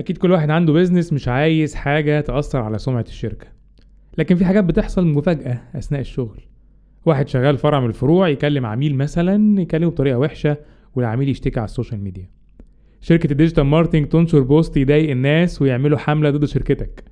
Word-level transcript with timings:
أكيد 0.00 0.18
كل 0.18 0.30
واحد 0.30 0.50
عنده 0.50 0.72
business 0.72 1.12
مش 1.12 1.28
عايز 1.28 1.74
حاجة 1.74 2.20
تأثر 2.20 2.58
على 2.58 2.78
سمعة 2.78 3.04
الشركة. 3.08 3.46
لكن 4.18 4.36
في 4.36 4.44
حاجات 4.44 4.64
بتحصل 4.64 5.06
مفاجأة 5.06 5.62
أثناء 5.74 6.00
الشغل. 6.00 6.40
واحد 7.06 7.28
شغال 7.28 7.58
فرع 7.58 7.80
من 7.80 7.86
الفروع 7.86 8.28
يكلم 8.28 8.66
عميل 8.66 8.96
مثلا 8.96 9.60
يكلمه 9.60 9.90
بطريقة 9.90 10.18
وحشة 10.18 10.56
والعميل 10.94 11.28
يشتكي 11.28 11.60
على 11.60 11.64
ال 11.64 11.69
social 11.69 12.00
media. 12.00 12.28
شركة 13.00 13.32
ال 13.32 13.36
digital 13.36 13.64
marketing 13.64 14.06
تنشر 14.08 14.40
post 14.40 14.76
يضايق 14.76 15.10
الناس 15.10 15.62
ويعملوا 15.62 15.98
حملة 15.98 16.30
ضد 16.30 16.44
شركتك. 16.44 17.04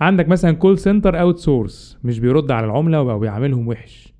عندك 0.00 0.28
مثلا 0.28 0.52
call 0.52 0.78
center 0.78 1.20
outsource 1.20 1.98
مش 2.04 2.20
بيرد 2.20 2.50
على 2.50 2.66
العملا 2.66 2.98
أو 2.98 3.18
بيعاملهم 3.18 3.68
وحش. 3.68 4.14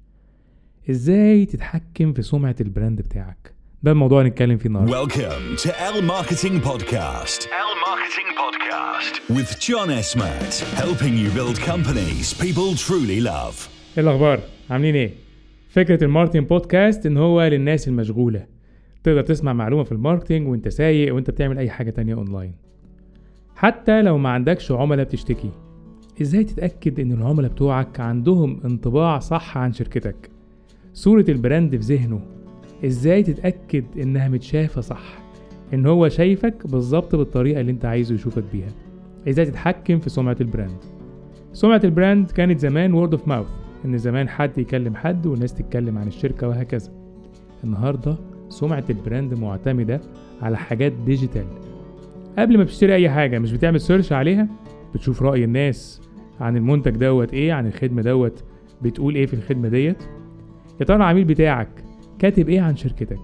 إزاي 0.90 1.44
تتحكم 1.44 2.12
في 2.12 2.22
سمعة 2.22 2.56
ال 2.60 2.67
brand 2.67 3.02
بتاعك؟ 3.02 3.55
ده 3.82 3.92
الموضوع 3.92 4.20
اللي 4.20 4.30
نتكلم 4.30 4.56
فيه 4.58 4.68
النهارده. 4.68 5.04
Welcome 5.04 5.58
to 5.58 5.68
L 5.68 6.02
Marketing 6.02 6.60
Podcast. 6.68 7.40
L 7.42 7.72
Marketing 7.88 8.30
Podcast. 8.42 9.14
With 9.36 9.50
John 9.66 9.88
Esmat, 10.00 10.52
helping 10.82 11.14
you 11.22 11.28
build 11.38 11.56
companies 11.72 12.34
people 12.44 12.74
truly 12.86 13.20
love. 13.20 13.68
إيه 13.98 14.04
الأخبار؟ 14.04 14.40
عاملين 14.70 14.94
إيه؟ 14.94 15.10
فكرة 15.68 16.04
ال 16.04 16.08
marketing 16.08 16.46
podcast 16.48 17.06
إن 17.06 17.16
هو 17.16 17.42
للناس 17.42 17.88
المشغولة. 17.88 18.46
تقدر 19.04 19.22
تسمع 19.22 19.52
معلومة 19.52 19.82
في 19.84 19.92
ال 19.92 19.98
marketing 19.98 20.48
وانت 20.48 20.68
سايق 20.68 21.14
وانت 21.14 21.30
بتعمل 21.30 21.58
أي 21.58 21.70
حاجة 21.70 21.90
تانية 21.90 22.14
أونلاين. 22.14 22.52
حتى 23.56 24.02
لو 24.02 24.18
ما 24.18 24.28
عندكش 24.28 24.72
عملاء 24.72 25.04
بتشتكي. 25.04 25.50
إزاي 26.22 26.44
تتأكد 26.44 27.00
إن 27.00 27.12
العملاء 27.12 27.50
بتوعك 27.50 28.00
عندهم 28.00 28.60
انطباع 28.64 29.18
صح 29.18 29.58
عن 29.58 29.72
شركتك؟ 29.72 30.30
صورة 30.94 31.24
ال 31.28 31.35
brand 31.35 31.70
في 31.76 31.94
ذهنه. 31.96 32.35
إزاي 32.84 33.22
تتأكد 33.22 33.84
انها 33.98 34.28
متشافة 34.28 34.80
صح؟ 34.80 35.18
ان 35.74 35.86
هو 35.86 36.08
شايفك 36.08 36.66
بالظبط 36.66 37.16
بالطريقة 37.16 37.60
اللي 37.60 37.72
انت 37.72 37.84
عايزه 37.84 38.14
يشوفك 38.14 38.44
بيها. 38.52 38.68
إزاي 39.28 39.44
تتحكم 39.44 39.98
في 39.98 40.10
سمعة 40.10 40.36
ال 40.40 40.45
brand؟ 40.45 40.76
سمعة 41.52 41.80
ال 41.84 41.92
brand 41.92 42.30
كانت 42.30 42.58
زمان 42.58 42.92
word 42.94 43.12
of 43.14 43.28
mouth 43.28 43.48
ان 43.84 43.98
زمان 43.98 44.28
حد 44.28 44.58
يكلم 44.58 44.94
حد 44.96 45.26
والناس 45.26 45.54
تتكلم 45.54 45.98
عن 45.98 46.06
الشركة 46.08 46.48
وهكذا. 46.48 46.92
النهاردة 47.64 48.16
سمعة 48.48 48.84
ال 48.90 48.97
brand 48.97 49.34
معتمدة 49.34 50.00
على 50.42 50.56
حاجات 50.56 50.92
digital 50.92 51.44
قبل 52.38 52.58
ما 52.58 52.64
بتشتري 52.64 52.94
أي 52.94 53.10
حاجة 53.10 53.38
مش 53.38 53.52
بتعمل 53.52 53.80
search 53.80 54.12
عليها؟ 54.12 54.48
بتشوف 54.94 55.22
رأي 55.22 55.44
الناس 55.44 56.00
عن 56.40 56.56
المنتج 56.56 56.90
دوت 56.96 57.32
إيه 57.34 57.52
عن 57.52 57.66
الخدمة 57.66 58.02
دوت 58.02 58.44
بتقول 58.82 59.14
إيه 59.14 59.26
في 59.26 59.34
الخدمة 59.34 59.68
ديت؟ 59.68 60.02
يا 60.80 60.84
ترى 60.84 60.96
العميل 60.96 61.24
بتاعك 61.24 61.68
كاتب 62.18 62.48
إيه 62.48 62.60
عن 62.60 62.76
شركتك؟ 62.76 63.18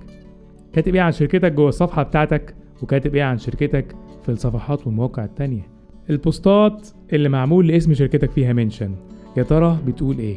كاتب 0.73 0.95
إيه 0.95 1.01
عن 1.01 1.13
شركتك 1.13 1.53
جوه 1.53 1.69
الصفحة 1.69 2.03
بتاعتك؟ 2.03 2.55
وكاتب 2.83 3.15
إيه 3.15 3.23
عن 3.23 3.39
شركتك 3.39 3.97
في 4.23 4.29
الصفحات 4.29 4.87
والمواقع 4.87 5.25
التانية؟ 5.25 5.69
ال 6.11 6.24
posts 6.24 6.89
اللي 7.13 7.29
معمول 7.29 7.69
لاسم 7.69 7.95
شركتك 7.95 8.31
فيها 8.31 8.53
mention 8.53 8.95
يا 9.37 9.43
ترى 9.43 9.79
بتقول 9.87 10.19
إيه؟ 10.19 10.37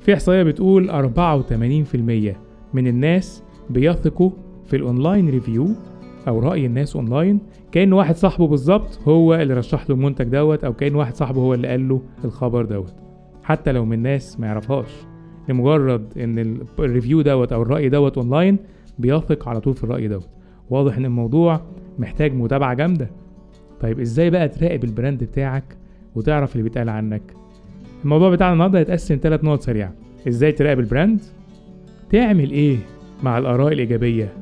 في 0.00 0.14
إحصائية 0.14 0.42
بتقول 0.42 0.90
84% 0.90 2.36
من 2.74 2.86
الناس 2.86 3.42
بيثقوا 3.70 4.30
في 4.66 4.76
ال 4.76 4.83
online 4.83 5.28
review 5.30 5.68
أو 6.28 6.38
رأي 6.38 6.66
الناس 6.66 6.96
أونلاين. 6.96 7.38
كأن 7.72 7.92
واحد 7.92 8.16
صاحبه 8.16 8.46
بالظبط 8.46 9.00
هو 9.08 9.34
اللي 9.34 9.54
رشح 9.54 9.90
له 9.90 9.96
المنتج 9.96 10.24
دوت 10.24 10.64
أو 10.64 10.72
كأن 10.72 10.94
واحد 10.94 11.14
صاحبه 11.16 11.40
هو 11.40 11.54
اللي 11.54 11.68
قال 11.68 11.88
له 11.88 12.02
الخبر 12.24 12.64
دوت 12.64 12.94
حتى 13.42 13.72
لو 13.72 13.84
من 13.84 14.02
ناس 14.02 14.40
ما 14.40 14.46
يعرفهاش. 14.46 15.07
لمجرد 15.48 16.18
إن 16.18 16.38
ال- 16.38 16.60
ال 16.78 16.84
review 16.84 17.20
دوت 17.22 17.52
أو 17.52 17.62
الرأي 17.62 17.88
دوت 17.88 18.18
اونلاين 18.18 18.58
بيثق 18.98 19.48
على 19.48 19.60
طول 19.60 19.74
في 19.74 19.84
الرأي 19.84 20.08
دوت. 20.08 20.28
واضح 20.70 20.96
إن 20.96 21.04
الموضوع 21.04 21.60
محتاج 21.98 22.34
متابعة 22.34 22.74
جامدة. 22.74 23.10
طيب 23.80 24.00
إزاي 24.00 24.30
بقى 24.30 24.48
تراقب 24.48 24.84
ال 24.84 24.91
brand 24.91 25.24
بتاعك 25.24 25.76
وتعرف 26.14 26.52
اللي 26.52 26.62
بيتقال 26.62 26.88
عنك؟ 26.88 27.22
الموضوع 28.04 28.30
بتاعنا 28.30 28.52
النهارده 28.52 28.78
هيتقسم 28.78 29.18
ثلاث 29.22 29.44
نقط 29.44 29.60
سريعة. 29.60 29.92
إزاي 30.28 30.52
تراقب 30.52 30.78
ال 30.80 30.86
brand؟ 30.86 31.20
تعمل 32.10 32.50
إيه 32.50 32.76
مع 33.22 33.38
الآراء 33.38 33.72
الإيجابية؟ 33.72 34.32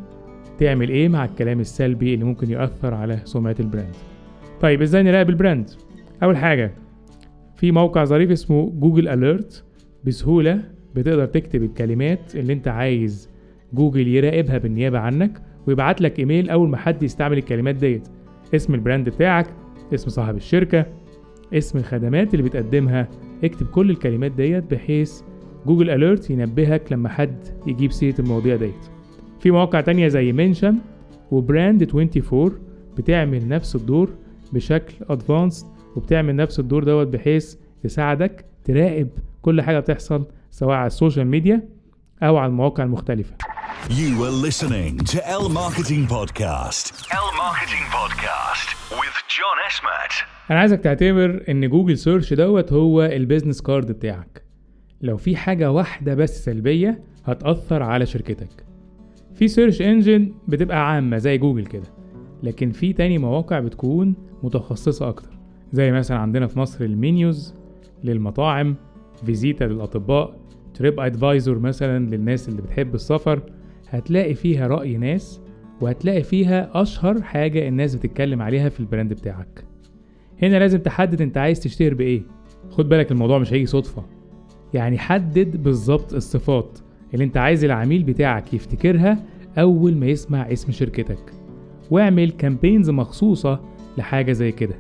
تعمل 0.58 0.88
إيه 0.88 1.08
مع 1.08 1.24
الكلام 1.24 1.60
السلبي 1.60 2.14
اللي 2.14 2.24
ممكن 2.24 2.50
يؤثر 2.50 2.94
على 2.94 3.18
سمعة 3.24 3.56
ال 3.60 3.65
brand؟ 3.65 3.94
طيب 4.60 4.82
إزاي 4.82 5.02
نراقب 5.02 5.30
ال 5.30 5.36
brand؟ 5.36 5.70
أول 6.22 6.36
حاجة 6.36 6.72
في 7.56 7.72
موقع 7.72 8.04
ظريف 8.04 8.30
اسمه 8.30 8.70
Google 8.70 9.08
Alert 9.08 9.64
بسهولة 10.04 10.60
بتقدر 10.96 11.26
تكتب 11.26 11.62
الكلمات 11.62 12.36
اللي 12.36 12.52
انت 12.52 12.68
عايز 12.68 13.30
جوجل 13.72 14.08
يراقبها 14.08 14.58
بالنيابة 14.58 14.98
عنك 14.98 15.42
ويبعت 15.66 16.00
لك 16.00 16.18
إيميل 16.18 16.50
أول 16.50 16.68
ما 16.68 16.76
حد 16.76 17.02
يستعمل 17.02 17.38
الكلمات 17.38 17.74
ديت. 17.74 18.08
اسم 18.54 18.74
ال 18.74 18.80
brand 18.80 19.08
بتاعك 19.08 19.46
اسم 19.94 20.10
صاحب 20.10 20.36
الشركة 20.36 20.86
اسم 21.54 21.78
الخدمات 21.78 22.34
اللي 22.34 22.44
بتقدمها. 22.48 23.08
اكتب 23.44 23.66
كل 23.66 23.90
الكلمات 23.90 24.32
ديت 24.32 24.74
بحيث 24.74 25.20
Google 25.66 25.90
Alert 25.90 26.30
ينبهك 26.30 26.92
لما 26.92 27.08
حد 27.08 27.36
يجيب 27.66 27.92
سيرة 27.92 28.14
المواضيع 28.20 28.56
ديت. 28.56 28.84
في 29.40 29.50
مواقع 29.50 29.80
تانية 29.80 30.08
زي 30.08 30.32
Mention 30.32 30.74
و 31.30 31.39
Brand 31.39 31.82
24 31.94 32.50
بتعمل 32.98 33.48
نفس 33.48 33.76
الدور 33.76 34.10
بشكل 34.52 34.94
advanced 35.10 35.66
وبتعمل 35.96 36.36
نفس 36.36 36.60
الدور 36.60 36.84
دوت 36.84 37.06
بحيث 37.06 37.56
تساعدك 37.82 38.44
تراقب 38.64 39.08
كل 39.42 39.62
حاجة 39.62 39.80
بتحصل 39.80 40.24
سواء 40.58 40.76
على 40.76 40.86
ال 40.86 40.92
social 40.92 41.26
media 41.26 41.68
أو 42.22 42.36
على 42.36 42.48
المواقع 42.50 42.84
المختلفة 42.84 43.36
You 43.88 44.18
were 44.20 44.46
listening 44.48 45.04
to 45.12 45.18
L 45.42 45.48
Marketing 45.48 46.02
Podcast. 46.14 46.84
L 47.24 47.28
Marketing 47.44 47.84
Podcast 47.96 48.68
with 49.00 49.16
John 49.36 49.58
Esmat. 49.68 50.24
أنا 50.50 50.58
عايزك 50.60 50.80
تعتبر 50.80 51.44
إن 51.48 51.68
Google 51.68 51.98
search 51.98 52.32
دوت 52.34 52.72
هو 52.72 53.02
ال 53.02 53.09
business 53.09 53.62
card 53.62 53.92
بتاعك 53.92 54.42
لو 55.00 55.16
في 55.16 55.36
حاجة 55.36 55.72
واحدة 55.72 56.14
بس 56.14 56.44
سلبية 56.44 57.02
هتأثر 57.24 57.82
على 57.82 58.06
شركتك 58.06 58.66
في 59.34 59.48
search 59.48 59.82
engine 59.82 60.32
بتبقى 60.48 60.90
عامة 60.90 61.18
زي 61.18 61.38
جوجل 61.38 61.66
كده 61.66 61.88
لكن 62.42 62.70
في 62.70 62.92
تاني 62.92 63.18
مواقع 63.18 63.60
بتكون 63.60 64.14
متخصصة 64.42 65.08
أكتر 65.08 65.38
زي 65.72 65.92
مثلا 65.92 66.18
عندنا 66.18 66.46
في 66.46 66.58
مصر 66.58 66.84
Elmenus 66.84 67.54
للمطاعم 68.04 68.76
Vezeeta 69.26 69.64
للأطباء 69.64 70.45
TripAdvisor 70.78 71.58
مثلا 71.58 72.06
للناس 72.06 72.48
اللي 72.48 72.62
بتحب 72.62 72.94
السفر 72.94 73.42
هتلاقي 73.88 74.34
فيها 74.34 74.66
رأي 74.66 74.96
ناس 74.96 75.40
وهتلاقي 75.80 76.22
فيها 76.22 76.82
أشهر 76.82 77.22
حاجة 77.22 77.68
الناس 77.68 77.94
بتتكلم 77.94 78.42
عليها 78.42 78.68
في 78.68 78.80
ال 78.80 78.86
brand 78.86 79.12
بتاعك. 79.12 79.64
هنا 80.42 80.56
لازم 80.58 80.78
تحدد 80.78 81.22
أنت 81.22 81.38
عايز 81.38 81.60
تشتهر 81.60 81.94
بإيه. 81.94 82.22
خد 82.70 82.88
بالك 82.88 83.12
الموضوع 83.12 83.38
مش 83.38 83.52
هيجي 83.52 83.66
صدفة. 83.66 84.04
يعني 84.74 84.98
حدد 84.98 85.62
بالظبط 85.62 86.14
الصفات 86.14 86.78
اللي 87.14 87.24
أنت 87.24 87.36
عايز 87.36 87.64
العميل 87.64 88.02
بتاعك 88.02 88.54
يفتكرها 88.54 89.24
أول 89.58 89.94
ما 89.96 90.06
يسمع 90.06 90.52
اسم 90.52 90.72
شركتك 90.72 91.32
واعمل 91.90 92.30
campaigns 92.30 92.90
مخصوصة 92.90 93.60
لحاجة 93.98 94.32
زي 94.32 94.52
كده. 94.52 94.74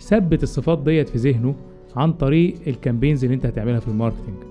ثبت 0.00 0.42
الصفات 0.42 0.78
ديت 0.78 1.08
في 1.08 1.18
ذهنه 1.18 1.54
عن 1.96 2.12
طريق 2.12 2.54
ال 2.66 2.72
campaigns 2.72 3.24
اللي 3.24 3.34
أنت 3.34 3.46
هتعملها 3.46 3.80
في 3.80 3.88
ال 3.88 3.94
marketing 3.94 4.47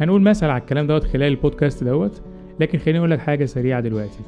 هنقول 0.00 0.22
مثل 0.22 0.46
على 0.46 0.60
الكلام 0.60 0.86
دوت 0.86 1.04
خلال 1.04 1.22
البودكاست 1.28 1.84
دوت 1.84 2.22
لكن 2.60 2.78
خليني 2.78 2.98
أقول 2.98 3.10
لك 3.10 3.18
حاجة 3.18 3.44
سريعة 3.44 3.80
دلوقتي. 3.80 4.20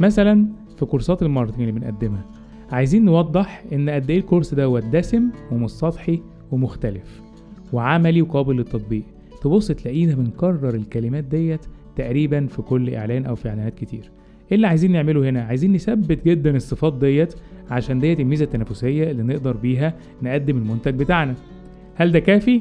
مثلا 0.00 0.46
في 0.78 0.84
كورسات 0.86 1.22
ال 1.22 1.26
marketing 1.26 1.60
اللي 1.60 1.72
بنقدمها 1.72 2.24
عايزين 2.72 3.04
نوضح 3.04 3.64
إن 3.72 3.90
قد 3.90 4.10
إيه 4.10 4.18
الكورس 4.18 4.54
دوت 4.54 4.84
دسم 4.84 5.22
ومش 5.52 5.70
سطحي 5.70 6.20
ومختلف 6.50 7.20
وعملي 7.72 8.22
وقابل 8.22 8.56
للتطبيق. 8.56 9.02
تبص 9.42 9.68
تلاقينا 9.68 10.14
بنكرر 10.14 10.74
الكلمات 10.74 11.24
ديت 11.24 11.60
تقريبا 11.96 12.46
في 12.46 12.62
كل 12.62 12.94
إعلان 12.94 13.26
أو 13.26 13.34
في 13.34 13.48
إعلانات 13.48 13.74
كتير. 13.74 14.10
إيه 14.50 14.56
اللي 14.56 14.66
عايزين 14.66 14.92
نعمله 14.92 15.28
هنا؟ 15.28 15.42
عايزين 15.42 15.72
نثبت 15.72 16.24
جدا 16.26 16.56
الصفات 16.56 16.94
ديت 16.94 17.34
عشان 17.70 17.98
ديت 17.98 18.20
الميزة 18.20 18.44
التنافسية 18.44 19.10
اللي 19.10 19.22
نقدر 19.22 19.56
بيها 19.56 19.94
نقدم 20.22 20.56
المنتج 20.56 20.94
بتاعنا. 20.94 21.34
هل 21.94 22.12
ده 22.12 22.18
كافي؟ 22.18 22.60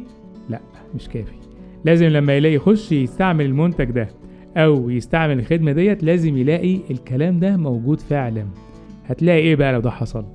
لا 0.49 0.59
مش 0.95 1.09
كافي. 1.09 1.40
لازم 1.85 2.05
لما 2.05 2.33
يلاقي 2.37 2.55
يخش 2.55 2.91
يستعمل 2.91 3.45
المنتج 3.45 3.91
ده 3.91 4.07
أو 4.57 4.89
يستعمل 4.89 5.39
الخدمة 5.39 5.71
ديت 5.71 6.03
لازم 6.03 6.37
يلاقي 6.37 6.79
الكلام 6.91 7.39
ده 7.39 7.57
موجود 7.57 7.99
فعلا. 7.99 8.45
هتلاقي 9.05 9.39
إيه 9.39 9.55
بقى 9.55 9.73
لو 9.73 9.79
ده 9.79 9.91
حصل؟ 9.91 10.25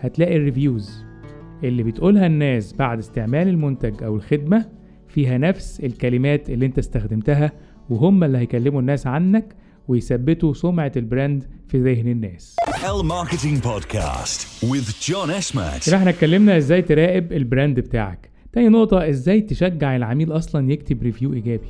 هتلاقي 0.00 0.36
ال 0.36 0.44
reviews 0.44 1.04
اللي 1.64 1.82
بتقولها 1.82 2.26
الناس 2.26 2.72
بعد 2.72 2.98
استعمال 2.98 3.48
المنتج 3.48 4.02
أو 4.02 4.16
الخدمة 4.16 4.64
فيها 5.08 5.38
نفس 5.38 5.80
الكلمات 5.80 6.50
اللي 6.50 6.66
أنت 6.66 6.78
استخدمتها 6.78 7.52
وهم 7.90 8.24
اللي 8.24 8.38
هيكلموا 8.38 8.80
الناس 8.80 9.06
عنك 9.06 9.54
ويثبتوا 9.88 10.54
سمعة 10.54 10.92
ال 10.96 11.04
brand 11.04 11.44
في 11.68 11.78
ذهن 11.78 12.08
الناس. 12.08 12.56
With 14.64 15.08
John 15.10 15.30
Esmat. 15.40 15.86
كده 15.88 15.96
إحنا 15.96 16.10
اتكلمنا 16.10 16.56
إزاي 16.56 16.82
تراقب 16.82 17.32
ال 17.32 17.40
brand 17.40 17.80
بتاعك. 17.80 18.29
تاني 18.52 18.68
نقطة 18.68 19.08
إزاي 19.08 19.40
تشجع 19.40 19.96
العميل 19.96 20.32
أصلا 20.32 20.72
يكتب 20.72 21.02
review 21.02 21.32
إيجابي؟ 21.32 21.68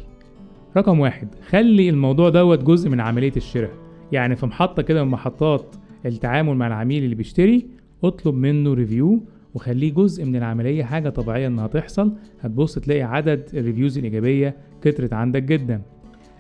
رقم 0.77 1.00
واحد 1.00 1.29
خلي 1.49 1.88
الموضوع 1.91 2.29
دوت 2.29 2.62
جزء 2.65 2.88
من 2.91 3.00
عملية 3.00 3.32
الشراء. 3.37 3.71
يعني 4.12 4.37
في 4.37 4.47
محطة 4.47 4.82
كده 4.82 5.05
من 5.05 5.11
محطات 5.11 5.77
التعامل 6.06 6.56
مع 6.56 6.67
العميل 6.67 7.05
اللي 7.05 7.15
بيشتري 7.15 7.67
اطلب 8.05 8.35
منه 8.35 8.75
review 8.75 9.21
وخليه 9.55 9.94
جزء 9.94 10.25
من 10.25 10.37
العملية 10.37 10.85
حاجة 10.85 11.09
طبيعية 11.09 11.47
إنها 11.47 11.67
تحصل. 11.67 12.12
هتبص 12.41 12.75
تلاقي 12.79 13.03
عدد 13.03 13.49
ال 13.55 13.60
reviews 13.60 13.99
الإيجابية 13.99 14.56
كترت 14.82 15.12
عندك 15.12 15.43
جدا. 15.43 15.82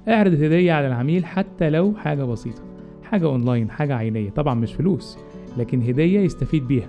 اعرض 0.08 0.32
هدية 0.32 0.72
على 0.72 0.86
العميل 0.86 1.24
حتى 1.24 1.70
لو 1.70 1.94
حاجة 1.94 2.24
بسيطة 2.24 2.62
حاجة 3.02 3.26
اونلاين 3.26 3.70
حاجة 3.70 3.94
عينية. 3.94 4.30
طبعا 4.30 4.54
مش 4.54 4.74
فلوس 4.74 5.18
لكن 5.58 5.82
هدية 5.82 6.20
يستفيد 6.20 6.66
بيها. 6.68 6.88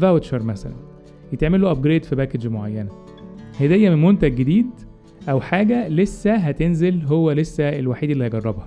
voucher 0.00 0.42
مثلا. 0.42 0.85
يتعمل 1.32 1.60
له 1.60 1.70
upgrade 1.70 2.04
في 2.04 2.16
package 2.16 2.46
معينة. 2.46 2.90
هدية 3.60 3.90
من 3.90 4.02
منتج 4.02 4.34
جديد 4.34 4.66
أو 5.28 5.40
حاجة 5.40 5.88
لسه 5.88 6.34
هتنزل 6.34 7.02
هو 7.06 7.32
لسه 7.32 7.68
الوحيد 7.68 8.10
اللي 8.10 8.24
هيجربها. 8.24 8.66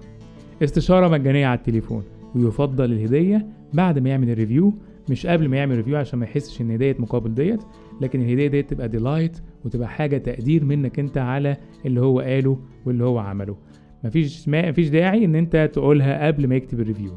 استشارة 0.64 1.08
مجانية 1.08 1.48
على 1.48 1.58
التليفون 1.58 2.04
ويفضل 2.36 2.92
الهدية 2.92 3.46
بعد 3.74 4.00
ما 4.00 4.10
يعمل 4.10 4.30
ال 4.30 4.36
review 4.36 4.74
مش 5.10 5.26
قبل 5.28 5.48
ما 5.48 5.58
يعمل 5.58 5.76
review 5.76 5.98
عشان 5.98 6.20
ما 6.20 6.26
يحسش 6.26 6.62
إن 6.62 6.78
ديت 6.78 7.00
مقابل 7.00 7.34
ديت 7.34 7.60
لكن 8.02 8.22
الهدية 8.22 8.48
ديت 8.48 8.70
تبقى 8.70 8.90
delight 8.90 9.38
وتبقى 9.66 9.90
حاجة 9.90 10.18
تقدير 10.18 10.66
منك 10.66 11.00
أنت 11.00 11.18
على 11.18 11.58
اللي 11.86 12.02
هو 12.02 12.20
قاله 12.20 12.60
واللي 12.86 13.04
هو 13.04 13.18
عمله. 13.20 13.56
مفيش 14.04 14.50
مفيش 14.50 14.90
داعي 14.90 15.26
إن 15.26 15.36
أنت 15.36 15.70
تقولها 15.74 16.28
قبل 16.28 16.48
ما 16.48 16.56
يكتب 16.56 16.80
ال 16.80 16.84
review 16.84 17.12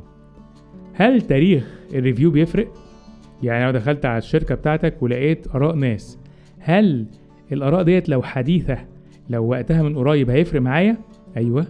هل 0.94 1.20
تاريخ 1.22 1.78
ال 1.94 1.99
review 1.99 2.30
بيفرق؟ 2.30 2.68
يعني 3.42 3.64
لو 3.64 3.70
دخلت 3.70 4.06
على 4.06 4.18
الشركة 4.18 4.54
بتاعتك 4.54 5.02
ولقيت 5.02 5.54
آراء 5.54 5.74
ناس 5.74 6.18
هل 6.58 7.06
الآراء 7.52 7.82
ديت 7.82 8.08
لو 8.08 8.22
حديثة 8.22 8.78
لو 9.30 9.46
وقتها 9.46 9.82
من 9.82 9.96
قريب 9.96 10.30
هيفرق 10.30 10.60
معايا؟ 10.60 10.96
أيوة. 11.36 11.66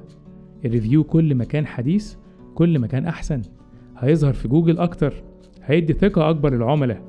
ال 0.65 0.70
review 0.70 1.05
كل 1.05 1.35
ما 1.35 1.45
كان 1.45 1.67
حديث 1.67 2.15
كل 2.55 2.79
ما 2.79 2.87
كان 2.87 3.07
أحسن. 3.07 3.43
هيظهر 3.99 4.33
في 4.33 4.49
جوجل 4.49 4.79
أكتر 4.79 5.15
هيدي 5.65 5.93
ثقة 5.93 6.31
أكبر 6.31 6.55
للعملاء. 6.55 7.03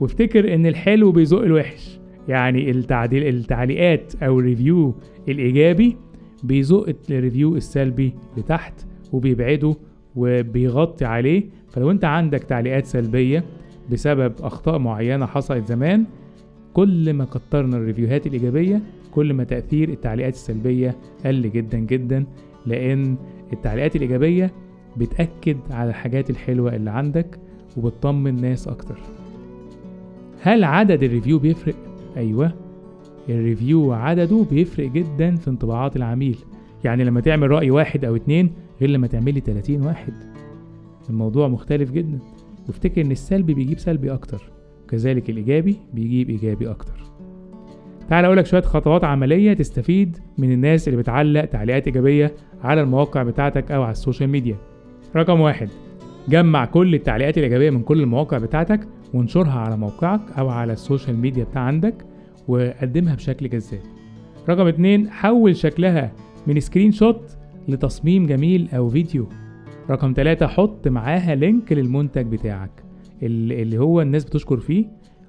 وافتكر 0.00 0.54
إن 0.54 0.66
الحلو 0.66 1.12
بيزق 1.12 1.40
الوحش. 1.40 2.00
يعني 2.28 2.70
التعديل 2.70 3.28
التعليقات 3.36 4.22
أو 4.22 4.40
ال 4.40 4.48
review 4.48 4.94
الإيجابي 5.28 5.96
بيزق 6.44 6.94
ال 7.10 7.17
review 7.17 7.56
السلبي 7.56 8.14
لتحت 8.36 8.86
وبيبعده 9.12 9.74
وبيغطي 10.16 11.04
عليه. 11.04 11.44
فلو 11.68 11.90
أنت 11.90 12.04
عندك 12.04 12.44
تعليقات 12.44 12.86
سلبية 12.86 13.44
بسبب 13.90 14.32
أخطاء 14.40 14.78
معينة 14.78 15.26
حصلت 15.26 15.66
زمان 15.66 16.04
كل 16.74 17.12
ما 17.12 17.24
كترنا 17.24 17.76
الريفيوهات 17.76 18.26
الإيجابية 18.26 18.82
كل 19.10 19.32
ما 19.32 19.44
تأثير 19.44 19.88
التعليقات 19.88 20.34
السلبية 20.34 20.96
قل 21.26 21.50
جدا 21.50 21.78
جدا 21.78 22.24
لأن 22.66 23.16
التعليقات 23.52 23.96
الإيجابية 23.96 24.52
بتأكد 24.96 25.56
على 25.70 25.90
الحاجات 25.90 26.30
الحلوة 26.30 26.76
اللي 26.76 26.90
عندك 26.90 27.38
وبتطمن 27.76 28.40
ناس 28.40 28.68
أكتر. 28.68 28.98
هل 30.42 30.64
عدد 30.64 31.02
ال 31.02 31.07
review 31.07 31.38
بيفرق؟ 31.38 31.74
أيوة 32.16 32.52
ال 33.28 33.37
review 33.37 33.92
عدده 33.92 34.46
بيفرق 34.50 34.90
جدا 34.90 35.36
في 35.36 35.48
انطباعات 35.50 35.96
العميل. 35.96 36.38
يعني 36.84 37.04
لما 37.04 37.20
تعمل 37.20 37.50
رأي 37.50 37.70
واحد 37.70 38.04
أو 38.04 38.16
اتنين 38.16 38.50
غير 38.80 38.90
لما 38.90 39.06
تعمل 39.06 39.29
لي 39.29 39.40
30 39.40 39.82
واحد. 39.86 40.12
الموضوع 41.10 41.48
مختلف 41.48 41.90
جدا. 41.90 42.18
وافتكر 42.70 43.00
إن 43.00 43.10
السلبي 43.10 43.54
بيجيب 43.54 43.78
سلبي 43.78 44.12
أكتر 44.12 44.50
وكذلك 44.84 45.30
الإيجابي 45.30 45.76
بيجيب 45.94 46.30
إيجابي 46.30 46.70
أكتر. 46.70 47.02
تعال 48.08 48.24
اقولك 48.24 48.46
شوية 48.46 48.62
خطوات 48.62 49.04
عملية 49.04 49.52
تستفيد 49.52 50.18
من 50.38 50.52
الناس 50.52 50.88
اللي 50.88 50.98
بتعلق 50.98 51.44
تعليقات 51.44 51.86
إيجابية 51.86 52.34
على 52.62 52.80
المواقع 52.80 53.22
بتاعتك 53.22 53.72
أو 53.72 53.82
على 53.82 53.92
السوشيال 53.92 54.30
ميديا. 54.30 54.56
رقم 55.16 55.40
واحد 55.40 55.68
جمع 56.28 56.64
كل 56.64 56.94
التعليقات 56.94 57.38
الإيجابية 57.38 57.70
من 57.70 57.82
كل 57.82 58.00
المواقع 58.00 58.38
بتاعتك 58.38 58.80
وانشرها 59.14 59.60
على 59.60 59.76
موقعك 59.76 60.20
أو 60.38 60.48
على 60.48 60.72
السوشيال 60.72 61.16
ميديا 61.16 61.44
بتاع 61.44 61.62
عندك 61.62 61.94
وقدمها 62.48 63.14
بشكل 63.14 63.48
جذاب. 63.48 63.80
رقم 64.48 64.66
اتنين 64.66 65.10
حول 65.10 65.56
شكلها 65.56 66.12
من 66.46 66.60
screenshot 66.60 67.36
لتصميم 67.68 68.26
جميل 68.26 68.68
أو 68.74 68.88
فيديو. 68.88 69.28
رقم 69.90 70.12
ثلاثة 70.16 70.46
حط 70.46 70.88
معاها 70.88 71.34
link 71.34 71.72
للمنتج 71.72 72.26
بتاعك. 72.26 72.70
اللي 73.22 73.78
هو 73.78 74.00
الناس 74.00 74.24
بتشكر 74.24 74.60
فيه 74.60 74.86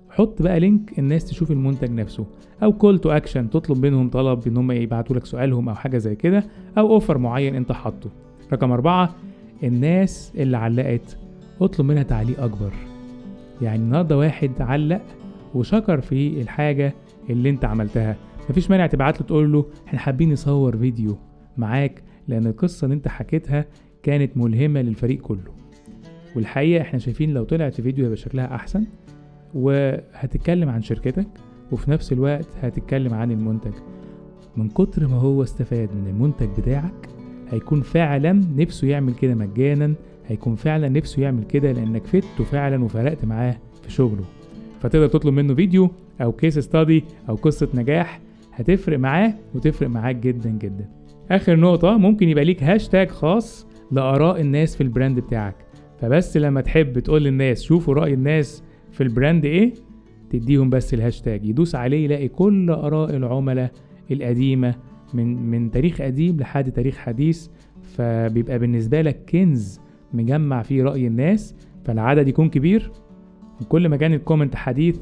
حط 0.10 0.42
بقى 0.42 0.60
link 0.60 1.00
الناس 1.00 1.26
تشوف 1.26 1.52
المنتج 1.52 1.92
نفسه. 1.92 2.26
أو 2.64 2.74
call 2.74 3.00
to 3.00 3.12
action 3.12 3.50
تطلب 3.50 3.86
منهم 3.86 4.10
طلب 4.10 4.48
إن 4.48 4.58
هم 4.58 4.72
يبعتوا 4.72 5.16
لك 5.16 5.26
سؤالهم 5.26 5.70
أو 5.70 5.76
حاجة 5.76 5.98
زي 5.98 6.16
كده 6.16 6.44
أو 6.78 6.94
offer 6.94 7.18
معين 7.18 7.56
أنت 7.56 7.72
حاطه. 7.72 8.10
رقم 8.54 8.72
أربعة 8.72 9.16
الناس 9.64 10.34
اللي 10.36 10.58
علقت 10.58 11.18
اطلب 11.62 11.86
منها 11.86 12.04
تعليق 12.04 12.44
أكبر. 12.44 12.72
يعني 13.62 13.84
النهارده 13.84 14.18
واحد 14.18 14.52
علق 14.60 15.02
وشكر 15.56 16.02
في 16.02 16.42
الحاجة 16.42 16.94
اللي 17.30 17.50
أنت 17.50 17.66
عملتها. 17.66 18.16
مفيش 18.50 18.70
مانع 18.70 18.88
تبعت 18.88 19.22
له 19.22 19.28
تقول 19.28 19.52
له 19.54 19.66
إحنا 19.88 20.00
حابين 20.00 20.32
نصور 20.34 20.78
فيديو 20.78 21.18
معاك 21.58 22.04
لأن 22.28 22.48
القصة 22.48 22.86
اللي 22.86 22.96
أنت 22.96 23.08
حكيتها 23.08 23.66
كانت 24.04 24.38
ملهمة 24.38 24.82
للفريق 24.82 25.22
كله. 25.22 25.52
والحقيقة 26.36 26.82
إحنا 26.82 27.00
شايفين 27.00 27.34
لو 27.34 27.44
طلعت 27.44 27.74
في 27.74 27.82
فيديو 27.82 28.04
هيبقى 28.04 28.18
شكلها 28.18 28.56
أحسن 28.56 28.86
وهتتكلم 29.54 30.70
عن 30.70 30.82
شركتك 30.82 31.28
وفي 31.72 31.92
نفس 31.92 32.14
الوقت 32.14 32.48
هتتكلم 32.62 33.14
عن 33.14 33.32
المنتج. 33.32 33.74
من 34.58 34.70
كتر 34.70 35.08
ما 35.08 35.16
هو 35.16 35.44
استفاد 35.44 35.90
من 35.96 36.08
المنتج 36.08 36.48
بتاعك 36.58 37.10
هيكون 37.50 37.82
فعلا 37.82 38.42
نفسه 38.56 38.88
يعمل 38.88 39.14
كده 39.14 39.36
مجانا 39.36 39.94
هيكون 40.28 40.56
فعلا 40.56 40.90
نفسه 40.90 41.22
يعمل 41.22 41.44
كده 41.44 41.72
لأنك 41.72 42.06
فدته 42.06 42.44
فعلا 42.44 42.84
وفرقت 42.84 43.26
معاه 43.26 43.58
في 43.84 43.92
شغله. 43.92 44.24
فتقدر 44.82 45.08
تطلب 45.08 45.34
منه 45.34 45.54
فيديو 45.56 45.92
أو 46.22 46.32
case 46.32 46.60
study 46.60 47.04
أو 47.30 47.36
قصة 47.36 47.68
نجاح 47.74 48.20
هتفرق 48.54 49.00
معاه 49.00 49.34
وتفرق 49.56 49.90
معاك 49.90 50.16
جدا 50.16 50.50
جدا. 50.50 50.90
آخر 51.32 51.56
نقطة 51.56 51.98
ممكن 51.98 52.30
يبقى 52.30 52.46
ليك 52.46 52.64
هاشتاج 52.64 53.10
خاص 53.10 53.68
لآراء 53.92 54.42
الناس 54.42 54.76
في 54.76 54.84
ال 54.84 54.90
brand 54.90 55.20
بتاعك. 55.20 55.56
فبس 56.00 56.38
لما 56.38 56.62
تحب 56.62 57.00
تقول 57.00 57.24
للناس 57.24 57.62
شوفوا 57.64 57.94
رأي 57.94 58.14
الناس 58.14 58.64
في 58.92 59.04
ال 59.04 59.11
brand 59.11 59.46
إيه 59.46 59.74
تديهم 60.30 60.70
بس 60.70 60.94
الهاشتاج. 60.94 61.46
يدوس 61.46 61.76
عليه 61.76 62.06
يلاقي 62.06 62.28
كل 62.28 62.70
آراء 62.70 63.16
العملاء 63.16 63.72
القديمة 64.12 64.76
من 65.14 65.50
من 65.52 65.72
تاريخ 65.72 66.02
قديم 66.02 66.38
لحد 66.38 66.72
تاريخ 66.72 66.98
حديث. 66.98 67.48
فبيبقى 67.82 68.60
بالنسبة 68.60 69.02
لك 69.02 69.30
كنز 69.30 69.80
مجمع 70.14 70.62
فيه 70.62 70.84
رأي 70.84 71.08
الناس 71.08 71.56
فالعدد 71.86 72.28
يكون 72.28 72.50
كبير. 72.50 72.92
وكل 73.62 73.90
ما 73.90 73.98
كان 73.98 74.14
ال 74.14 74.19
comment 74.19 74.56
حديث 74.56 75.00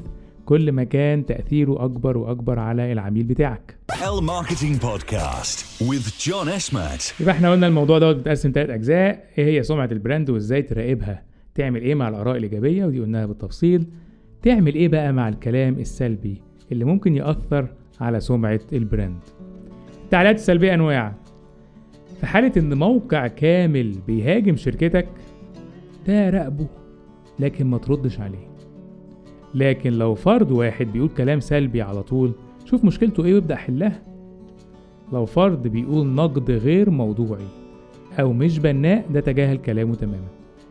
كل 0.50 0.72
ما 0.72 0.84
كان 0.84 1.26
تأثيره 1.26 1.84
أكبر 1.84 2.18
وأكبر 2.18 2.58
على 2.58 2.92
العميل 2.92 3.24
بتاعك. 3.24 3.78
ال 3.92 4.20
Marketing 4.22 4.82
Podcast 4.82 5.80
with 5.88 6.28
John 6.28 6.48
Esmat. 6.58 7.20
يبقى 7.20 7.34
إحنا 7.34 7.50
قلنا 7.52 7.66
الموضوع 7.66 7.98
دوت 7.98 8.16
بيتقسم 8.16 8.52
تلات 8.52 8.70
أجزاء. 8.70 9.24
إيه 9.38 9.46
هي 9.46 9.62
سمعة 9.62 9.88
ال 9.92 9.98
brand 9.98 10.30
وإزاي 10.30 10.62
تراقبها؟ 10.62 11.22
تعمل 11.54 11.82
إيه 11.82 11.94
مع 11.94 12.08
الآراء 12.08 12.36
الإيجابية؟ 12.36 12.86
ودي 12.86 13.00
قلناها 13.00 13.26
بالتفصيل. 13.26 13.86
تعمل 14.42 14.74
إيه 14.74 14.88
بقى 14.88 15.12
مع 15.12 15.28
الكلام 15.28 15.78
السلبي 15.78 16.42
اللي 16.72 16.84
ممكن 16.84 17.16
يأثر 17.16 17.66
على 18.00 18.20
سمعة 18.20 18.60
البراند؟ 18.72 19.18
التعليقات 20.04 20.36
السلبية 20.36 20.74
أنواع. 20.74 21.14
في 22.20 22.26
حالة 22.26 22.52
إن 22.56 22.78
موقع 22.78 23.26
كامل 23.26 23.94
بيهاجم 24.06 24.56
شركتك 24.56 25.08
ده 26.06 26.30
راقبه 26.30 26.66
لكن 27.38 27.66
ما 27.66 27.78
تردش 27.78 28.20
عليه. 28.20 28.49
لكن 29.54 29.92
لو 29.92 30.14
فرد 30.14 30.50
واحد 30.52 30.86
بيقول 30.92 31.08
كلام 31.08 31.40
سلبي 31.40 31.82
على 31.82 32.02
طول 32.02 32.32
شوف 32.64 32.84
مشكلته 32.84 33.24
إيه 33.24 33.34
وابدأ 33.34 33.56
حلها. 33.56 34.02
لو 35.12 35.26
فرد 35.26 35.68
بيقول 35.68 36.06
نقد 36.06 36.50
غير 36.50 36.90
موضوعي 36.90 37.44
أو 38.20 38.32
مش 38.32 38.58
بناء 38.58 39.04
ده 39.10 39.20
تجاهل 39.20 39.56
كلامه 39.56 39.94
تماما. 39.94 40.28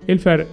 إيه 0.09 0.13
الفرق؟ 0.13 0.47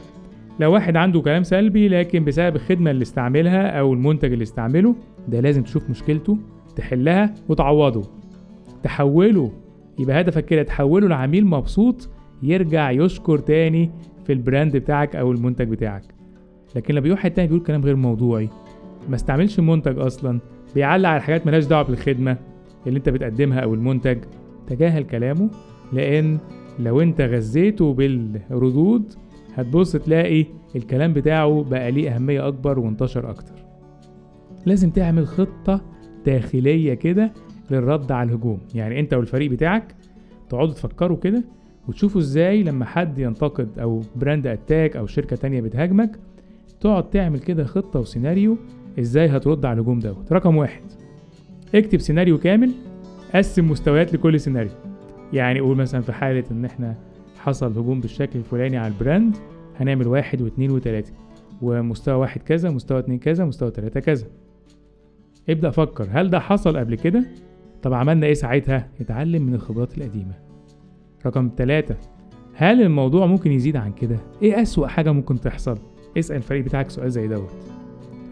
لو 0.60 0.72
واحد 0.72 0.96
عنده 0.96 1.20
كلام 1.20 1.42
سلبي 1.42 1.88
لكن 1.88 2.24
بسبب 2.24 2.56
الخدمة 2.56 2.90
اللي 2.90 3.02
استعملها 3.02 3.80
أو 3.80 3.92
المنتج 3.92 4.32
اللي 4.32 4.42
استعمله 4.42 4.94
ده 5.28 5.40
لازم 5.40 5.62
تشوف 5.62 5.90
مشكلته 5.90 6.38
تحلها 6.76 7.34
وتعوضه. 7.48 8.02
تحوله 8.82 9.52
يبقى 9.98 10.20
هدفك 10.20 10.44
كده 10.44 10.62
تحوله 10.62 11.08
لعميل 11.08 11.46
مبسوط 11.46 12.08
يرجع 12.42 12.90
يشكر 12.90 13.38
تاني 13.38 13.90
في 14.26 14.32
البراند 14.32 14.76
بتاعك 14.76 15.16
أو 15.16 15.32
المنتج 15.32 15.68
بتاعك. 15.68 16.02
لكن 16.76 16.94
لما 16.94 17.00
بيقول 17.00 17.18
حد 17.18 17.30
تاني 17.30 17.48
بيقول 17.48 17.62
كلام 17.62 17.82
غير 17.84 17.96
موضوعي. 17.96 18.48
ما 19.08 19.14
استعملش 19.14 19.58
المنتج 19.58 19.98
أصلا. 19.98 20.40
بيعلق 20.74 21.08
على 21.08 21.20
حاجات 21.22 21.46
ملهاش 21.46 21.64
دعوة 21.64 21.82
بالخدمة 21.82 22.36
اللي 22.86 22.98
أنت 22.98 23.08
بتقدمها 23.08 23.60
أو 23.60 23.74
المنتج. 23.74 24.18
تجاهل 24.66 25.02
كلامه 25.04 25.50
لأن 25.92 26.38
لو 26.78 27.00
أنت 27.00 27.20
غذيته 27.20 27.94
بالردود 27.94 29.14
هتبص 29.54 29.92
تلاقي 29.92 30.46
الكلام 30.76 31.12
بتاعه 31.12 31.64
بقى 31.70 31.90
ليه 31.92 32.10
أهمية 32.14 32.48
أكبر 32.48 32.78
وانتشر 32.78 33.30
أكتر. 33.30 33.54
لازم 34.66 34.90
تعمل 34.90 35.26
خطة 35.26 35.80
داخلية 36.26 36.94
كده 36.94 37.32
للرد 37.70 38.12
على 38.12 38.28
الهجوم. 38.28 38.58
يعني 38.74 39.00
أنت 39.00 39.14
والفريق 39.14 39.50
بتاعك 39.50 39.94
تقعدوا 40.48 40.74
تفكروا 40.74 41.16
كده 41.16 41.44
وتشوفوا 41.88 42.20
إزاي 42.20 42.62
لما 42.62 42.84
حد 42.84 43.18
ينتقد 43.18 43.78
أو 43.78 44.02
brand 44.16 44.46
attack 44.46 44.96
أو 44.96 45.06
شركة 45.06 45.36
تانية 45.36 45.60
بتهاجمك 45.60 46.18
تقعد 46.80 47.10
تعمل 47.10 47.38
كده 47.40 47.64
خطة 47.64 48.00
وسيناريو 48.00 48.56
إزاي 48.98 49.26
هترد 49.28 49.64
على 49.64 49.74
الهجوم 49.74 50.00
دوت؟ 50.00 50.32
رقم 50.32 50.56
واحد. 50.56 50.82
اكتب 51.74 52.00
سيناريو 52.00 52.38
كامل 52.38 52.72
قسم 53.34 53.70
مستويات 53.70 54.14
لكل 54.14 54.40
سيناريو. 54.40 54.70
يعني 55.32 55.60
قول 55.60 55.76
مثلا 55.76 56.00
في 56.00 56.12
حالة 56.12 56.44
إن 56.50 56.64
إحنا 56.64 56.94
حصل 57.38 57.78
هجوم 57.78 58.00
بالشكل 58.00 58.38
الفلاني 58.38 58.76
على 58.76 58.94
البراند 58.94 59.36
هنعمل 59.76 60.06
واحد 60.06 60.42
واثنين 60.42 60.70
وتلاتة 60.70 61.12
ومستوى 61.62 62.14
واحد 62.14 62.42
كذا 62.42 62.70
مستوى 62.70 62.98
اتنين 62.98 63.18
كذا 63.18 63.44
مستوى 63.44 63.70
تلاتة 63.70 64.00
كذا. 64.00 64.26
ابدأ 65.48 65.70
فكر 65.70 66.08
هل 66.10 66.30
ده 66.30 66.40
حصل 66.40 66.76
قبل 66.76 66.94
كده؟ 66.94 67.24
طب 67.82 67.92
عملنا 67.92 68.26
إيه 68.26 68.34
ساعتها؟ 68.34 68.88
اتعلم 69.00 69.42
من 69.42 69.54
الخبرات 69.54 69.98
القديمة. 69.98 70.34
رقم 71.26 71.48
تلاتة. 71.48 71.96
هل 72.54 72.82
الموضوع 72.82 73.26
ممكن 73.26 73.52
يزيد 73.52 73.76
عن 73.76 73.92
كده؟ 73.92 74.16
إيه 74.42 74.62
أسوأ 74.62 74.86
حاجة 74.86 75.12
ممكن 75.12 75.40
تحصل؟ 75.40 75.78
اسأل 76.18 76.36
الفريق 76.36 76.64
بتاعك 76.64 76.90
سؤال 76.90 77.10
زي 77.10 77.28
دوت. 77.28 77.52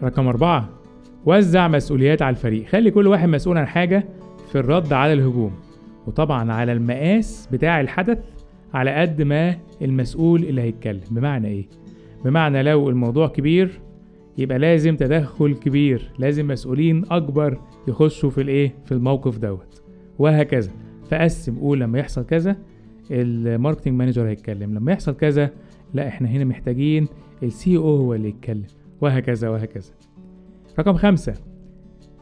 رقم 0.03 0.27
أربعة 0.27 0.69
وزع 1.25 1.67
مسؤوليات 1.67 2.21
على 2.21 2.33
الفريق. 2.35 2.65
خلي 2.65 2.91
كل 2.91 3.07
واحد 3.07 3.29
مسؤول 3.29 3.57
عن 3.57 3.67
حاجة 3.67 4.05
في 4.51 4.59
الرد 4.59 4.93
على 4.93 5.13
الهجوم. 5.13 5.51
وطبعا 6.07 6.51
على 6.53 6.71
المقاس 6.71 7.49
بتاع 7.51 7.81
الحدث 7.81 8.19
على 8.73 8.91
قد 8.95 9.21
ما 9.21 9.55
المسؤول 9.81 10.43
اللي 10.43 10.61
هيتكلم. 10.61 11.01
بمعنى 11.11 11.47
إيه؟ 11.47 11.65
بمعنى 12.25 12.63
لو 12.63 12.89
الموضوع 12.89 13.27
كبير 13.27 13.79
يبقى 14.37 14.59
لازم 14.59 14.95
تدخل 14.95 15.53
كبير. 15.53 16.11
لازم 16.19 16.47
مسؤولين 16.47 17.03
أكبر 17.11 17.57
يخشوا 17.87 18.29
في 18.29 18.41
الإيه؟ 18.41 18.75
في 18.85 18.91
الموقف 18.91 19.37
دوت. 19.37 19.81
وهكذا. 20.19 20.71
فقسم 21.09 21.59
قول 21.59 21.79
لما 21.79 21.99
يحصل 21.99 22.25
كذا 22.25 22.55
ال 23.11 23.19
marketing 23.19 23.93
manager 23.93 24.27
هيتكلم. 24.27 24.73
لما 24.73 24.91
يحصل 24.91 25.15
كذا 25.17 25.49
لا 25.93 26.07
إحنا 26.07 26.29
هنا 26.29 26.43
محتاجين 26.43 27.07
ال 27.43 27.77
CEO 27.77 27.95
هو 27.95 28.13
اللي 28.13 28.29
يتكلم 28.29 28.63
وهكذا 29.01 29.49
وهكذا. 29.49 29.91
رقم 30.79 30.93
خمسة 30.93 31.33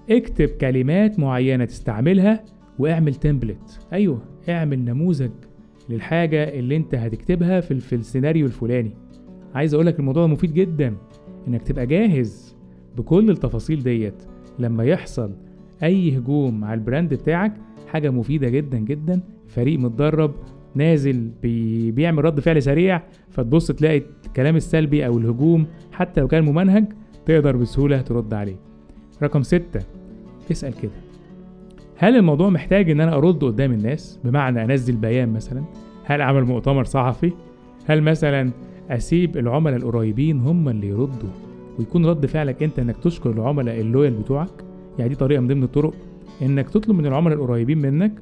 اكتب 0.10 0.48
كلمات 0.48 1.20
معينة 1.20 1.66
تستعملها 1.66 2.44
واعمل 2.80 3.16
template 3.16 3.80
أيوه 3.94 4.22
اعمل 4.50 4.80
نموذج 4.80 5.32
للحاجة 5.90 6.60
اللي 6.60 6.76
أنت 6.76 6.96
هتكتبها 6.96 7.60
في, 7.62 7.80
في 7.80 7.96
السيناريو 7.96 8.46
الفلاني. 8.46 8.92
عايز 9.56 9.74
اقولك 9.74 10.00
الموضوع 10.00 10.28
مفيد 10.28 10.54
جدا 10.54 10.96
إنك 11.48 11.62
تبقى 11.62 11.86
جاهز 11.88 12.56
بكل 12.98 13.30
التفاصيل 13.30 13.84
ديت. 13.84 14.24
لما 14.60 14.84
يحصل 14.84 15.32
أي 15.84 16.18
هجوم 16.18 16.64
على 16.64 16.74
ال 16.80 16.85
brand 16.85 17.14
بتاعك 17.14 17.54
حاجة 17.88 18.10
مفيدة 18.10 18.50
جدا 18.50 18.78
جدا. 18.80 19.22
فريق 19.48 19.80
متدرب 19.80 20.36
نازل 20.76 21.32
بي 21.42 21.92
بيعمل 21.92 22.26
رد 22.26 22.40
فعل 22.40 22.64
سريع 22.64 23.04
فتبص 23.30 23.68
تلاقي 23.68 24.04
الكلام 24.34 24.56
السلبي 24.56 25.06
أو 25.06 25.18
الهجوم 25.18 25.66
حتى 25.92 26.22
لو 26.22 26.28
كان 26.28 26.44
ممنهج 26.44 26.86
تقدر 27.26 27.56
بسهولة 27.56 28.02
ترد 28.02 28.34
عليه. 28.34 28.56
رقم 29.24 29.44
ستة 29.44 29.80
اسأل 30.52 30.74
كده. 30.74 30.92
هل 31.98 32.16
الموضوع 32.16 32.50
محتاج 32.50 32.90
إن 32.90 33.02
أنا 33.02 33.16
أرد 33.18 33.44
قدام 33.44 33.72
الناس؟ 33.72 34.20
بمعنى 34.24 34.64
أنزل 34.64 34.96
بيان 34.96 35.34
مثلا. 35.34 35.64
هل 36.04 36.22
أعمل 36.22 36.44
مؤتمر 36.44 36.84
صحفي؟ 36.84 37.32
هل 37.86 38.02
مثلا 38.02 38.52
أسيب 38.90 39.38
العملاء 39.38 39.78
القريبين 39.78 40.40
هم 40.40 40.70
اللي 40.70 40.88
يردوا؟ 40.88 41.30
ويكون 41.80 42.06
رد 42.06 42.26
فعلك 42.26 42.64
أنت 42.64 42.80
إنك 42.80 42.98
تشكر 42.98 43.32
العملاء 43.32 43.80
اللويال 43.80 44.14
بتوعك؟ 44.14 44.64
يعني 45.00 45.10
دي 45.10 45.16
طريقة 45.16 45.40
من 45.40 45.48
ضمن 45.48 45.64
الطرق. 45.64 45.94
إنك 46.42 46.70
تطلب 46.70 46.98
من 46.98 47.06
العملاء 47.06 47.38
القريبين 47.38 47.78
منك 47.78 48.14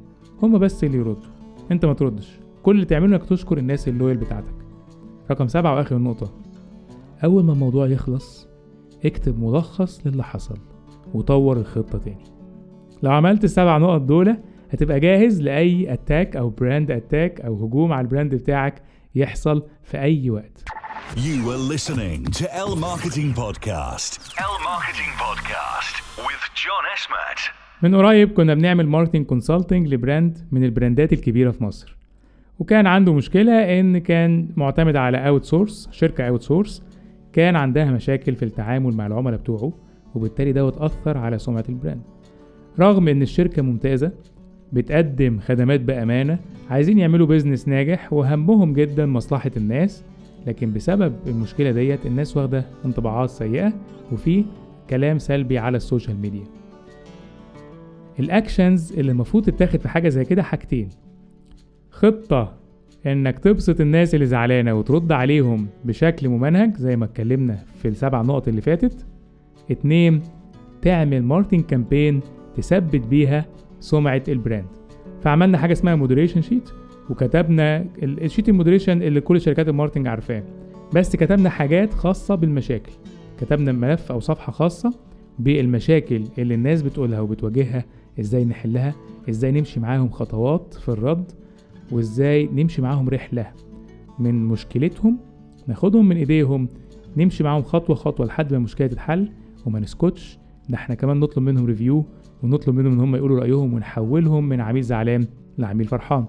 هم 0.43 0.57
بس 0.57 0.83
اللي 0.83 0.97
يردوا. 0.97 1.31
أنت 1.71 1.85
ما 1.85 1.93
تردش. 1.93 2.39
كل 2.63 2.75
اللي 2.75 2.85
تعمله 2.85 3.15
إنك 3.15 3.23
تشكر 3.25 3.57
الناس 3.57 3.87
ال 3.87 3.92
loyal 3.92 4.17
بتاعتك. 4.17 4.60
رقم 5.31 5.47
سبعة 5.47 5.75
وآخر 5.75 5.97
نقطة 5.97 6.31
أول 7.23 7.43
ما 7.43 7.53
الموضوع 7.53 7.87
يخلص 7.87 8.47
اكتب 9.05 9.39
ملخص 9.43 10.07
للي 10.07 10.23
حصل 10.23 10.57
وطور 11.13 11.57
الخطة 11.57 11.97
تاني 11.97 12.23
لو 13.03 13.11
عملت 13.11 13.43
السبع 13.43 13.77
نقط 13.77 14.01
دول 14.01 14.37
هتبقى 14.71 14.99
جاهز 14.99 15.41
لأي 15.41 15.93
attack 15.93 16.35
أو 16.35 16.49
brand 16.49 16.91
attack 16.91 17.41
أو 17.41 17.65
هجوم 17.65 17.93
على 17.93 18.01
ال 18.01 18.07
brand 18.07 18.35
بتاعك 18.35 18.83
يحصل 19.15 19.63
في 19.83 19.97
أي 20.01 20.29
وقت 20.29 20.63
You 21.15 21.37
were 21.47 21.61
listening 21.73 22.21
to 22.39 22.45
El 22.69 22.73
Marketing 22.87 23.29
Podcast. 23.41 24.11
El 24.51 24.55
Marketing 24.71 25.11
Podcast 25.23 25.95
with 26.27 26.43
John 26.61 26.83
Esmat. 26.95 27.39
من 27.83 27.95
قريب 27.95 28.33
كنا 28.33 28.53
بنعمل 28.53 28.87
marketing 28.87 29.25
consulting 29.25 29.87
ل 29.87 29.97
brand 29.97 30.47
من 30.51 30.63
البراندات 30.63 31.13
الكبيرة 31.13 31.51
في 31.51 31.63
مصر 31.63 31.97
وكان 32.59 32.87
عنده 32.87 33.13
مشكلة 33.13 33.79
إن 33.79 33.97
كان 33.97 34.47
معتمد 34.55 34.95
على 34.95 35.27
outsource 35.27 35.89
شركة 35.91 36.27
outsource 36.27 36.83
كان 37.33 37.55
عندها 37.55 37.91
مشاكل 37.91 38.35
في 38.35 38.45
التعامل 38.45 38.93
مع 38.93 39.07
العملاء 39.07 39.39
بتوعه 39.39 39.73
وبالتالي 40.15 40.53
دوت 40.53 40.77
أثر 40.77 41.17
على 41.17 41.39
سمعة 41.39 41.63
ال 41.69 41.74
brand. 41.74 42.01
رغم 42.79 43.07
إن 43.07 43.21
الشركة 43.21 43.61
ممتازة 43.61 44.11
بتقدم 44.73 45.39
خدمات 45.39 45.79
بأمانة 45.81 46.39
عايزين 46.69 46.99
يعملوا 46.99 47.27
business 47.27 47.67
ناجح 47.67 48.13
وهمهم 48.13 48.73
جدا 48.73 49.05
مصلحة 49.05 49.51
الناس 49.57 50.03
لكن 50.47 50.73
بسبب 50.73 51.13
المشكلة 51.27 51.71
ديت 51.71 52.05
الناس 52.05 52.37
واخدة 52.37 52.65
انطباعات 52.85 53.29
سيئة 53.29 53.73
وفي 54.11 54.45
كلام 54.89 55.19
سلبي 55.19 55.57
على 55.57 55.77
ال 55.77 55.83
social 55.83 56.17
media. 56.21 56.43
ال 58.19 58.28
actions 58.29 58.93
اللي 58.93 59.11
المفروض 59.11 59.43
تتاخد 59.45 59.79
في 59.79 59.89
حاجة 59.89 60.09
زي 60.09 60.25
كده 60.25 60.43
حاجتين. 60.43 60.89
خطة 62.01 62.53
إنك 63.05 63.39
تبسط 63.39 63.81
الناس 63.81 64.15
اللي 64.15 64.25
زعلانة 64.25 64.73
وترد 64.73 65.11
عليهم 65.11 65.67
بشكل 65.85 66.29
ممنهج 66.29 66.77
زي 66.77 66.95
ما 66.95 67.05
اتكلمنا 67.05 67.55
في 67.81 67.87
السبع 67.87 68.21
نقط 68.21 68.47
اللي 68.47 68.61
فاتت. 68.61 69.05
اتنين 69.71 70.21
تعمل 70.81 71.23
marketing 71.23 71.61
campaign 71.63 72.19
تثبت 72.55 73.07
بيها 73.07 73.45
سمعة 73.79 74.23
ال 74.27 74.34
brand 74.34 74.65
فعملنا 75.21 75.57
حاجة 75.57 75.71
اسمها 75.73 75.95
moderation 75.95 76.41
sheet 76.41 76.69
وكتبنا 77.09 77.77
ال- 78.03 78.23
ال 78.23 78.28
sheet 78.28 78.49
ال 78.49 78.54
moderation 78.54 79.01
اللي 79.01 79.21
كل 79.21 79.41
شركات 79.41 79.67
ال 79.69 79.73
marketing 79.73 80.07
عارفاه 80.07 80.43
بس 80.95 81.15
كتبنا 81.15 81.49
حاجات 81.49 81.93
خاصة 81.93 82.35
بالمشاكل. 82.35 82.91
كتبنا 83.39 83.71
ملف 83.71 84.11
أو 84.11 84.19
صفحة 84.19 84.51
خاصة 84.51 84.93
بالمشاكل 85.39 86.23
اللي 86.37 86.53
الناس 86.55 86.81
بتقولها 86.81 87.19
وبتواجهها 87.19 87.85
إزاي 88.19 88.45
نحلها 88.45 88.93
إزاي 89.29 89.51
نمشي 89.51 89.79
معاهم 89.79 90.09
خطوات 90.09 90.73
في 90.73 90.89
الرد. 90.89 91.31
وإزاي 91.91 92.49
نمشي 92.53 92.81
معاهم 92.81 93.09
رحلة 93.09 93.51
من 94.19 94.45
مشكلتهم 94.45 95.17
ناخدهم 95.67 96.09
من 96.09 96.17
إيديهم 96.17 96.67
نمشي 97.17 97.43
معاهم 97.43 97.61
خطوة 97.63 97.95
خطوة 97.95 98.25
لحد 98.25 98.51
ما 98.51 98.57
المشكلة 98.57 98.87
تتحل 98.87 99.29
وما 99.65 99.79
نسكتش. 99.79 100.39
ده 100.69 100.75
إحنا 100.75 100.95
كمان 100.95 101.19
نطلب 101.19 101.43
منهم 101.43 101.65
ريفيو 101.65 102.05
ونطلب 102.43 102.75
منهم 102.75 102.93
إن 102.93 102.99
هم 102.99 103.15
يقولوا 103.15 103.39
رأيهم 103.39 103.73
ونحولهم 103.73 104.49
من 104.49 104.61
عميل 104.61 104.83
زعلان 104.83 105.25
لعميل 105.57 105.87
فرحان. 105.87 106.25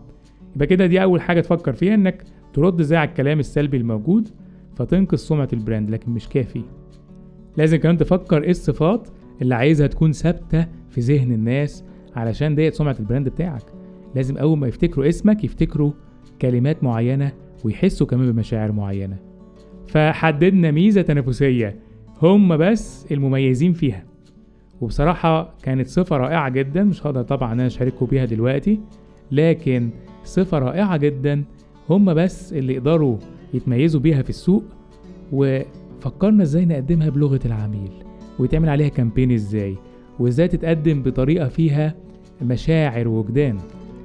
يبقى 0.56 0.66
كده 0.66 0.86
دي 0.86 1.02
أول 1.02 1.20
حاجة 1.20 1.40
تفكر 1.40 1.72
فيها 1.72 1.94
إنك 1.94 2.24
ترد 2.52 2.80
إزاي 2.80 2.98
على 2.98 3.08
الكلام 3.08 3.38
السلبي 3.40 3.76
الموجود 3.76 4.28
فتنقذ 4.76 5.16
سمعة 5.16 5.48
ال 5.52 5.58
brand 5.58 5.90
لكن 5.90 6.10
مش 6.12 6.28
كافي. 6.28 6.62
لازم 7.56 7.76
كمان 7.76 7.96
تفكر 7.96 8.42
إيه 8.42 8.50
الصفات 8.50 9.08
اللي 9.42 9.54
عايزها 9.54 9.86
تكون 9.86 10.12
ثابتة 10.12 10.66
في 10.88 11.00
ذهن 11.00 11.32
الناس 11.32 11.84
علشان 12.16 12.54
ديت 12.54 12.74
سمعة 12.74 12.96
ال 13.00 13.05
brand 13.05 13.28
بتاعك. 13.28 13.62
لازم 14.14 14.36
أول 14.36 14.58
ما 14.58 14.68
يفتكروا 14.68 15.08
اسمك 15.08 15.44
يفتكروا 15.44 15.92
كلمات 16.42 16.84
معينة 16.84 17.32
ويحسوا 17.64 18.06
كمان 18.06 18.32
بمشاعر 18.32 18.72
معينة. 18.72 19.16
فحددنا 19.86 20.70
ميزة 20.70 21.02
تنافسية 21.02 21.76
هم 22.22 22.56
بس 22.56 23.06
المميزين 23.12 23.72
فيها. 23.72 24.04
وبصراحة 24.80 25.54
كانت 25.62 25.86
صفة 25.86 26.16
رائعة 26.16 26.48
جدا 26.48 26.84
مش 26.84 27.06
هقدر 27.06 27.22
طبعا 27.22 27.52
أنا 27.52 27.66
أشارككم 27.66 28.06
بيها 28.06 28.24
دلوقتي 28.24 28.80
لكن 29.30 29.90
صفة 30.24 30.58
رائعة 30.58 30.96
جدا 30.96 31.44
هم 31.90 32.14
بس 32.14 32.52
اللي 32.52 32.74
يقدروا 32.74 33.16
يتميزوا 33.54 34.00
بيها 34.00 34.22
في 34.22 34.30
السوق. 34.30 34.64
وفكرنا 35.32 36.42
إزاي 36.42 36.64
نقدمها 36.64 37.08
بلغة 37.08 37.40
العميل 37.44 37.90
ويتعمل 38.38 38.68
عليها 38.68 38.88
كامبين 38.88 39.32
إزاي 39.32 39.76
وإزاي 40.18 40.48
تتقدم 40.48 41.02
بطريقة 41.02 41.48
فيها 41.48 41.94
مشاعر 42.42 43.08
وجدان 43.08 43.58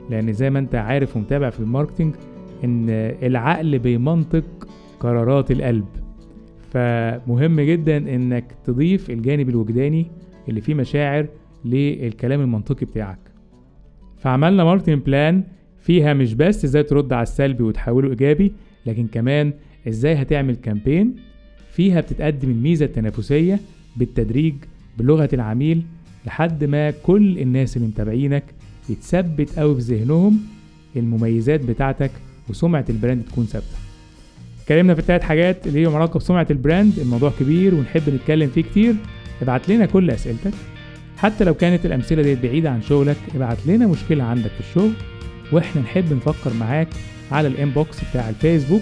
لأن 0.10 0.34
زي 0.34 0.50
ما 0.50 0.60
أنت 0.60 0.76
عارف 0.76 1.18
ومتابع 1.18 1.50
في 1.50 1.60
الماركتينج 1.60 2.16
إن 2.64 2.86
العقل 3.24 3.80
بيمنطق 3.80 4.44
قرارات 5.00 5.52
القلب. 5.52 5.86
فمهم 6.74 7.62
جدا 7.62 7.98
إنك 7.98 8.46
تضيف 8.66 9.10
الجانب 9.10 9.50
الوجداني 9.50 10.06
اللي 10.50 10.62
فيه 10.62 10.74
مشاعر 10.74 11.28
للكلام 11.66 12.42
المنطقي 12.42 12.86
بتاعك. 12.86 13.20
فعملنا 14.18 14.64
marketing 14.64 15.02
plan 15.04 15.44
فيها 15.80 16.14
مش 16.14 16.34
بس 16.34 16.66
إزاي 16.66 16.84
ترد 16.84 17.14
على 17.14 17.24
السلبي 17.24 17.64
وتحوله 17.64 18.10
إيجابي 18.10 18.52
لكن 18.86 19.08
كمان 19.08 19.54
إزاي 19.88 20.14
هتعمل 20.14 20.56
campaign 20.56 21.16
فيها 21.72 22.02
بتتقدم 22.02 22.50
الميزة 22.50 22.86
التنافسية 22.86 23.60
بالتدريج 23.98 24.56
بلغة 24.98 25.30
العميل 25.34 25.84
لحد 26.26 26.64
ما 26.64 26.92
كل 26.92 27.40
الناس 27.40 27.78
اللي 27.78 27.88
متابعينك 27.88 28.44
يتثبت 28.89 29.60
قوي 29.60 29.75
في 29.75 29.82
ذهنهم 29.82 30.39
المميزات 30.96 31.60
بتاعتك 31.60 32.12
وسمعة 32.50 32.86
ال 32.90 32.95
brand 32.95 33.24
تكون 33.25 33.46
ثابتة. 33.46 33.77
اتكلمنا 34.62 34.94
في 34.94 35.00
التلات 35.00 35.24
حاجات 35.24 35.67
اللي 35.67 35.82
هي 35.82 35.86
علاقة 35.86 36.17
بسمعة 36.17 36.48
ال 36.52 36.60
brand 36.60 37.00
الموضوع 37.00 37.32
كبير 37.39 37.75
ونحب 37.75 38.10
نتكلم 38.10 38.50
فيه 38.50 38.62
كتير. 38.62 38.96
ابعت 39.41 39.70
لنا 39.70 39.86
كل 39.86 40.12
أسئلتك. 40.12 40.53
حتى 41.17 41.44
لو 41.44 41.53
كانت 41.53 41.86
الأمثلة 41.86 42.22
ديت 42.22 42.39
بعيدة 42.44 42.70
عن 42.70 42.82
شغلك 42.82 43.17
ابعت 43.36 43.58
لنا 43.65 43.88
مشكلة 43.88 44.24
عندك 44.24 44.51
في 44.51 44.60
الشغل 44.60 44.91
وإحنا 45.51 45.82
نحب 45.82 46.13
نفكر 46.13 46.53
معاك 46.53 46.88
على 47.32 47.48
ال 47.48 47.56
inbox 47.56 47.98
بتاع 48.10 48.29
الفيسبوك 48.29 48.82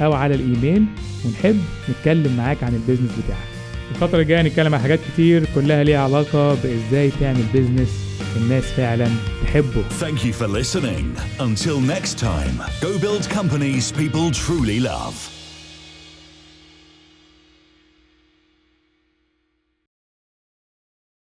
أو 0.00 0.12
على 0.12 0.34
الإيميل 0.34 0.84
ونحب 1.24 1.58
نتكلم 1.90 2.36
معاك 2.36 2.62
عن 2.64 2.74
ال 2.74 2.78
business 2.78 3.10
بتاعك. 3.24 3.51
الفترة 3.94 4.20
الجاية 4.20 4.40
هنتكلم 4.40 4.74
عن 4.74 4.80
حاجات 4.80 5.00
كتير 5.12 5.44
كلها 5.54 5.84
ليها 5.84 5.98
علاقة 6.00 6.54
بإزاي 6.54 7.12
تعمل 7.20 7.42
business 7.52 7.88
الناس 8.36 8.64
فعلا 8.64 9.08
تحبه 9.42 9.82
Thank 10.00 10.24
you 10.24 10.32
for 10.32 10.48
listening. 10.48 11.16
Until 11.40 11.80
next 11.80 12.18
time, 12.18 12.56
go 12.80 12.98
build 12.98 13.28
companies 13.30 13.92
people 13.92 14.30
truly 14.30 14.80
love. 14.80 15.31